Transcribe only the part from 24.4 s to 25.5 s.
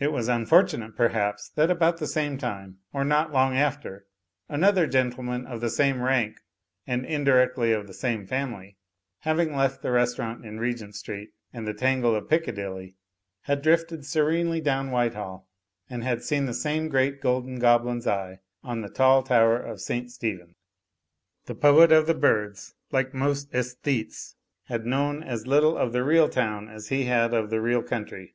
had known as